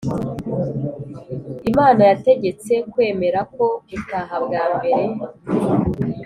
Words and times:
imana 1.69 2.01
yategetse 2.11 2.73
kwemerako 2.91 3.63
gutaha 3.89 4.35
bwambere 4.45 5.03